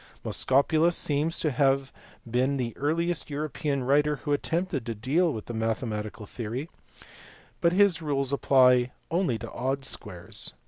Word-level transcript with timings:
Moschopulus 0.25 0.97
seems 0.97 1.39
to 1.39 1.51
have 1.51 1.93
been 2.27 2.57
the 2.57 2.75
earliest 2.75 3.29
European 3.29 3.83
writer 3.83 4.15
who 4.15 4.33
attempted 4.33 4.83
to 4.83 4.95
deal 4.95 5.31
with 5.31 5.45
the 5.45 5.53
mathematical 5.53 6.25
theory, 6.25 6.71
but 7.59 7.71
his 7.71 8.01
rules 8.01 8.33
apply 8.33 8.93
only 9.11 9.37
to 9.37 9.51
odd 9.51 9.85
squares. 9.85 10.55